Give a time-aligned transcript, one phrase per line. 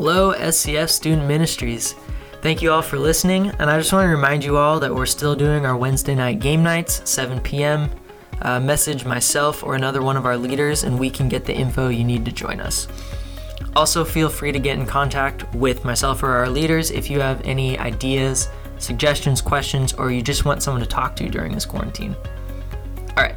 [0.00, 1.96] Hello, SCF Student Ministries.
[2.40, 5.06] Thank you all for listening, and I just want to remind you all that we're
[5.06, 7.90] still doing our Wednesday night game nights, 7 p.m.
[8.40, 11.88] Uh, message myself or another one of our leaders, and we can get the info
[11.88, 12.86] you need to join us.
[13.74, 17.44] Also, feel free to get in contact with myself or our leaders if you have
[17.44, 22.14] any ideas, suggestions, questions, or you just want someone to talk to during this quarantine.
[23.16, 23.34] All right,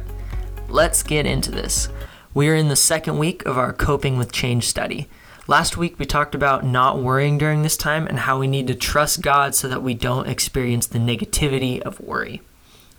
[0.68, 1.88] let's get into this.
[2.34, 5.08] We are in the second week of our Coping with Change study.
[5.48, 8.76] Last week, we talked about not worrying during this time and how we need to
[8.76, 12.42] trust God so that we don't experience the negativity of worry.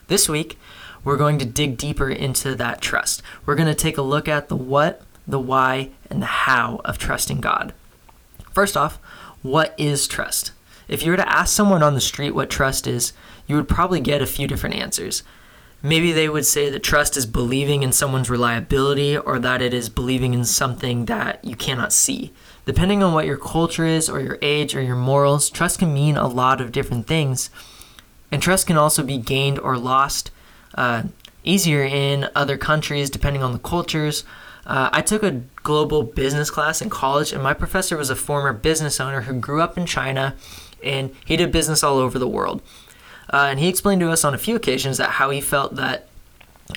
[0.08, 0.60] This week,
[1.06, 3.22] we're going to dig deeper into that trust.
[3.46, 6.98] We're going to take a look at the what, the why, and the how of
[6.98, 7.74] trusting God.
[8.52, 8.98] First off,
[9.42, 10.52] what is trust?
[10.90, 13.14] If you were to ask someone on the street what trust is,
[13.48, 15.24] you would probably get a few different answers.
[15.86, 19.90] Maybe they would say that trust is believing in someone's reliability or that it is
[19.90, 22.32] believing in something that you cannot see.
[22.66, 26.16] Depending on what your culture is or your age or your morals, trust can mean
[26.16, 27.50] a lot of different things.
[28.32, 30.32] And trust can also be gained or lost
[30.76, 31.04] uh,
[31.44, 34.24] easier in other countries depending on the cultures.
[34.66, 38.54] Uh, I took a global business class in college, and my professor was a former
[38.54, 40.36] business owner who grew up in China
[40.82, 42.62] and he did business all over the world.
[43.32, 46.08] Uh, and he explained to us on a few occasions that how he felt that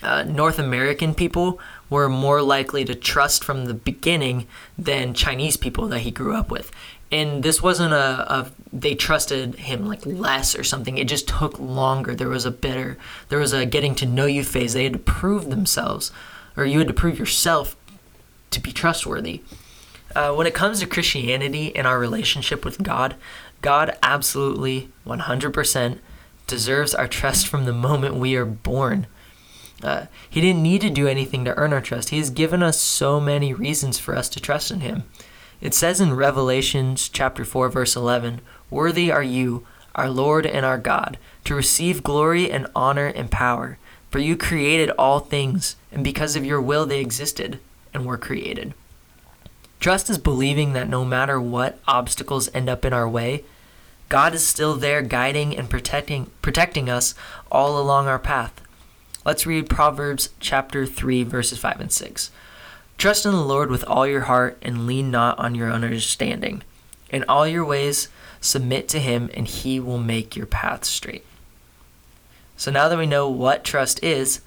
[0.02, 5.86] uh, North American people were more likely to trust from the beginning than Chinese people
[5.88, 6.72] that he grew up with.
[7.12, 10.98] And this wasn't a, a they trusted him like less or something.
[10.98, 12.14] It just took longer.
[12.14, 14.72] There was a better, there was a getting to know you phase.
[14.72, 16.10] They had to prove themselves,
[16.56, 17.76] or you had to prove yourself
[18.50, 19.42] to be trustworthy.
[20.16, 23.14] Uh, when it comes to Christianity and our relationship with God,
[23.62, 25.98] God absolutely 100%
[26.46, 29.06] deserves our trust from the moment we are born.
[29.82, 32.10] Uh, he didn't need to do anything to earn our trust.
[32.10, 35.04] He has given us so many reasons for us to trust in him.
[35.60, 40.78] It says in Revelations chapter 4 verse 11, "Worthy are you, our Lord and our
[40.78, 43.78] God, to receive glory and honor and power,
[44.10, 47.58] for you created all things, and because of your will they existed
[47.92, 48.74] and were created."
[49.80, 53.44] Trust is believing that no matter what obstacles end up in our way,
[54.08, 57.14] God is still there guiding and protecting protecting us
[57.50, 58.60] all along our path.
[59.24, 62.30] Let's read Proverbs chapter 3 verses 5 and 6.
[62.98, 66.62] Trust in the Lord with all your heart and lean not on your own understanding.
[67.10, 68.08] In all your ways
[68.40, 71.24] submit to him and he will make your path straight.
[72.56, 74.40] So now that we know what trust is,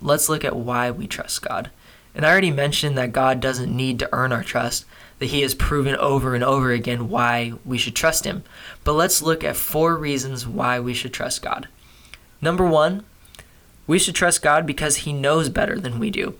[0.00, 1.70] let's look at why we trust God.
[2.14, 4.84] And I already mentioned that God doesn't need to earn our trust,
[5.18, 8.44] that He has proven over and over again why we should trust Him.
[8.84, 11.68] But let's look at four reasons why we should trust God.
[12.40, 13.04] Number one,
[13.86, 16.34] we should trust God because He knows better than we do.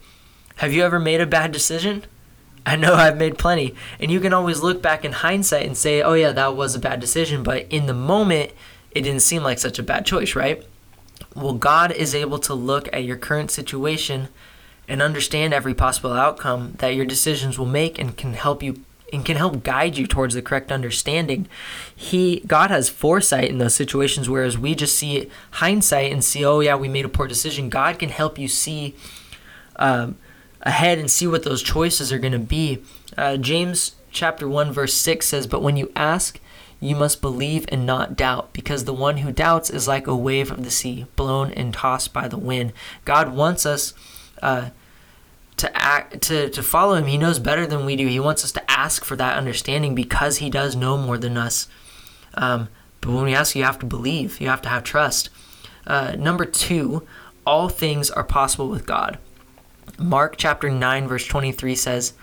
[0.57, 2.05] Have you ever made a bad decision?
[2.67, 3.75] I know I've made plenty.
[4.01, 6.79] And you can always look back in hindsight and say, oh, yeah, that was a
[6.81, 7.43] bad decision.
[7.43, 8.53] But in the moment,
[8.91, 10.65] it didn't seem like such a bad choice, right?
[11.35, 14.29] Well, God is able to look at your current situation
[14.89, 19.25] and understand every possible outcome that your decisions will make and can help you and
[19.25, 21.47] can help guide you towards the correct understanding.
[21.95, 26.61] He God has foresight in those situations whereas we just see hindsight and see oh
[26.61, 27.69] yeah we made a poor decision.
[27.69, 28.95] God can help you see
[29.77, 30.17] um,
[30.63, 32.83] ahead and see what those choices are going to be.
[33.17, 36.41] Uh, James chapter 1 verse 6 says but when you ask
[36.85, 40.51] you must believe and not doubt, because the one who doubts is like a wave
[40.51, 42.75] of the sea, blown and tossed by the wind.
[43.07, 43.95] God wants us
[44.43, 44.71] uh,
[45.57, 47.07] to act to, to follow him.
[47.07, 48.07] He knows better than we do.
[48.07, 51.69] He wants us to ask for that understanding because he does know more than us.
[52.35, 52.69] Um,
[53.01, 54.41] but when we ask you have to believe.
[54.41, 55.31] You have to have trust.
[55.87, 57.07] Uh, number two
[57.47, 59.19] all things are possible with god.
[59.99, 62.15] Mark chapter 9 verse 23 says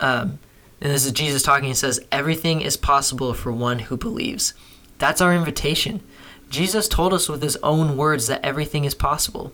[0.00, 0.38] um,
[0.80, 1.68] and this is jesus talking.
[1.68, 4.54] He says everything is possible for one who believes.
[4.98, 6.02] That's our invitation.
[6.50, 9.52] Jesus told us with his own words that everything is possible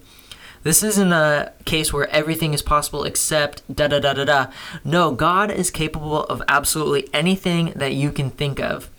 [0.66, 4.46] this isn't a case where everything is possible except da da da da da.
[4.84, 8.90] No, God is capable of absolutely anything that you can think of.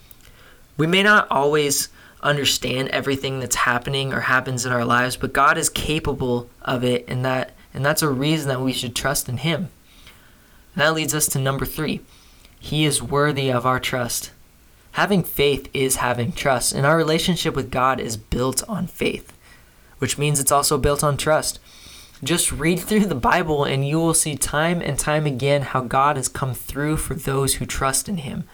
[0.78, 1.90] We may not always
[2.24, 7.04] understand everything that's happening or happens in our lives, but God is capable of it,
[7.06, 9.68] and that and that's a reason that we should trust in Him.
[10.74, 12.00] And that leads us to number three.
[12.58, 14.32] He is worthy of our trust.
[14.94, 19.34] Having faith is having trust, and our relationship with God is built on faith
[20.00, 21.60] which means it's also built on trust.
[22.24, 26.16] Just read through the Bible and you will see time and time again how God
[26.16, 28.46] has come through for those who trust in Him.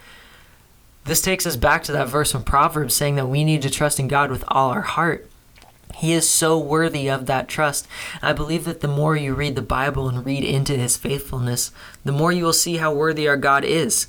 [1.04, 3.98] This takes us back to that verse from Proverbs saying that we need to trust
[3.98, 5.30] in God with all our heart.
[5.94, 7.86] He is so worthy of that trust.
[8.20, 11.70] I believe that the more you read the Bible and read into His faithfulness,
[12.04, 14.08] the more you will see how worthy our God is.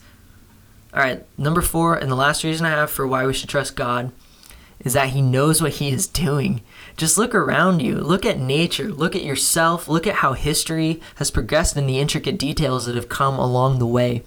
[0.93, 3.75] All right, number four, and the last reason I have for why we should trust
[3.75, 4.11] God
[4.85, 6.61] is that He knows what He is doing.
[6.95, 11.29] Just look around you, look at nature, look at yourself, look at how history has
[11.29, 14.23] progressed in the intricate details that have come along the way.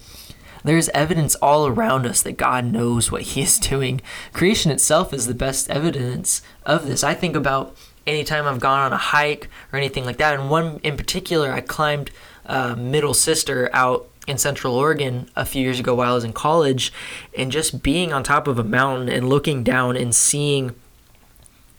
[0.65, 4.03] There's evidence all around us that God knows what He is doing.
[4.35, 7.03] Creation itself is the best evidence of this.
[7.03, 7.75] I think about
[8.07, 10.39] anytime I've gone on a hike or anything like that.
[10.39, 12.11] And one in particular, I climbed
[12.47, 16.33] uh, Middle Sister out in Central Oregon a few years ago while I was in
[16.33, 16.93] college,
[17.37, 20.75] and just being on top of a mountain and looking down and seeing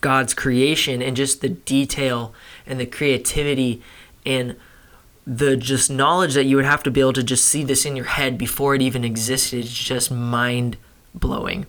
[0.01, 2.33] God's creation and just the detail
[2.65, 3.81] and the creativity
[4.25, 4.55] and
[5.27, 7.95] the just knowledge that you would have to be able to just see this in
[7.95, 10.77] your head before it even existed is just mind
[11.13, 11.67] blowing.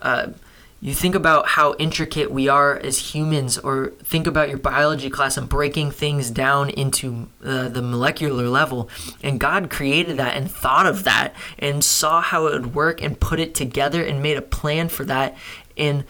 [0.00, 0.28] Uh,
[0.80, 5.36] you think about how intricate we are as humans, or think about your biology class
[5.36, 8.88] and breaking things down into uh, the molecular level.
[9.22, 13.18] And God created that and thought of that and saw how it would work and
[13.18, 15.36] put it together and made a plan for that
[15.76, 16.04] and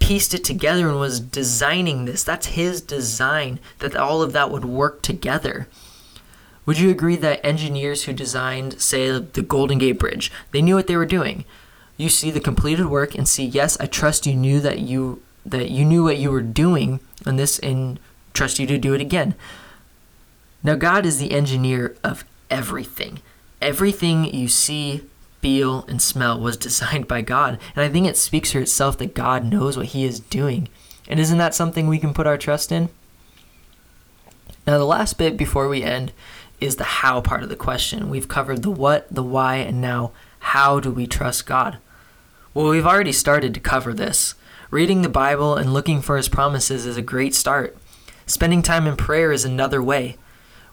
[0.00, 2.22] pieced it together and was designing this.
[2.22, 5.66] That's His design that all of that would work together.
[6.66, 10.88] Would you agree that engineers who designed, say, the Golden Gate Bridge, they knew what
[10.88, 11.46] they were doing?
[11.96, 15.70] You see the completed work and see, yes, I trust you knew that you that
[15.70, 18.00] you knew what you were doing on this and
[18.32, 19.34] trust you to do it again.
[20.62, 23.20] Now God is the engineer of everything.
[23.60, 25.02] Everything you see,
[25.40, 27.58] feel, and smell was designed by God.
[27.76, 30.68] And I think it speaks for itself that God knows what He is doing.
[31.06, 32.88] And isn't that something we can put our trust in?
[34.66, 36.12] Now, the last bit before we end
[36.60, 38.08] is the how part of the question.
[38.08, 41.78] We've covered the what, the why, and now how do we trust God?
[42.54, 44.34] Well, we've already started to cover this.
[44.70, 47.76] Reading the Bible and looking for His promises is a great start.
[48.26, 50.16] Spending time in prayer is another way.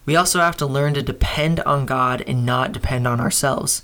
[0.06, 3.84] We also have to learn to depend on God and not depend on ourselves.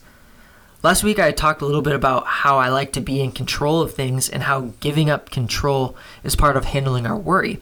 [0.83, 3.81] Last week, I talked a little bit about how I like to be in control
[3.81, 7.59] of things and how giving up control is part of handling our worry.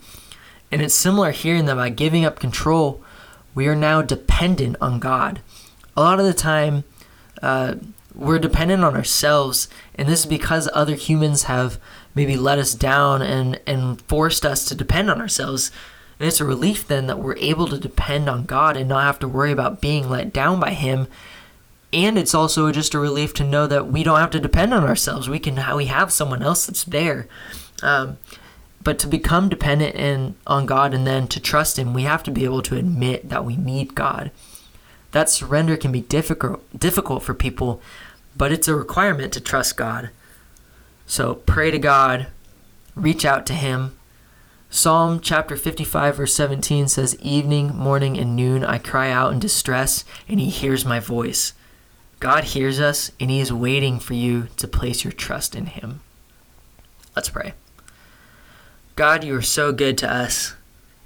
[0.72, 3.04] And it's similar here in that by giving up control,
[3.54, 5.42] we are now dependent on God.
[5.96, 6.84] A lot of the time,
[7.42, 7.76] uh,
[8.14, 11.80] we're dependent on ourselves, and this is because other humans have
[12.14, 15.72] maybe let us down and, and forced us to depend on ourselves.
[16.20, 19.20] And it's a relief then that we're able to depend on God and not have
[19.20, 21.08] to worry about being let down by Him.
[21.92, 24.84] And it's also just a relief to know that we don't have to depend on
[24.84, 25.30] ourselves.
[25.30, 27.28] We can we have someone else that's there.
[27.84, 28.18] Um,
[28.86, 32.32] but to become dependent in, on God and then to trust Him, we have to
[32.32, 34.30] be able to admit that we need God.
[35.12, 37.82] That surrender can be difficult difficult for people,
[38.38, 40.12] but it's a requirement to trust God.
[41.08, 42.28] So pray to God,
[42.94, 43.98] reach out to Him.
[44.70, 50.06] Psalm chapter 55, verse 17 says, Evening, morning, and noon I cry out in distress,
[50.28, 51.54] and He hears my voice.
[52.20, 56.02] God hears us, and He is waiting for you to place your trust in Him.
[57.16, 57.54] Let's pray.
[58.96, 60.54] God, you are so good to us.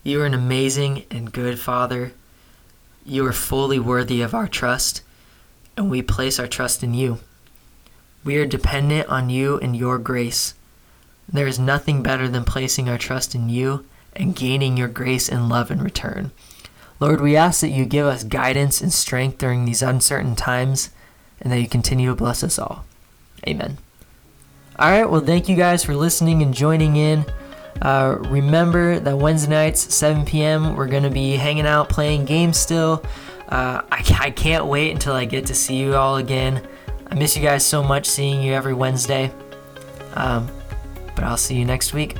[0.03, 2.13] You are an amazing and good Father.
[3.03, 5.01] You are fully worthy of our trust,
[5.75, 7.17] and we place our trust in you.
[8.23, 10.53] We are dependent on you and your grace.
[11.27, 15.49] There is nothing better than placing our trust in you and gaining your grace and
[15.49, 16.29] love in return.
[16.99, 20.91] Lord, we ask that you give us guidance and strength during these uncertain times
[21.41, 22.85] and that you continue to bless us all.
[23.47, 23.79] Amen.
[24.77, 27.25] All right, well, thank you guys for listening and joining in.
[27.81, 32.57] Uh, remember that Wednesday nights, 7 p.m., we're going to be hanging out playing games
[32.57, 33.03] still.
[33.47, 36.67] Uh, I, I can't wait until I get to see you all again.
[37.07, 39.31] I miss you guys so much seeing you every Wednesday.
[40.13, 40.47] Um,
[41.15, 42.15] but I'll see you next week.